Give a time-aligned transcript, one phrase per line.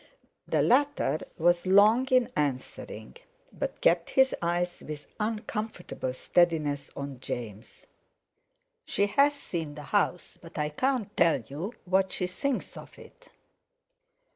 [0.47, 3.17] The latter was long in answering,
[3.53, 7.85] but kept his eyes with uncomfortable steadiness on James.
[8.83, 13.29] "She has seen the house, but I can't tell you what she thinks of it."